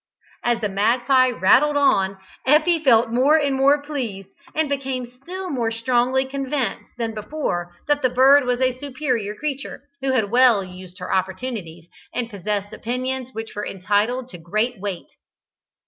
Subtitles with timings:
[0.43, 5.69] '"As the magpie rattled on, Effie felt more and more pleased, and became still more
[5.69, 10.97] strongly convinced than before that the bird was a superior creature, who had well used
[10.97, 11.85] her opportunities,
[12.15, 15.11] and possessed opinions which were entitled to great weight.